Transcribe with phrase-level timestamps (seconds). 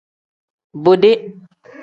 [0.83, 1.11] Bode.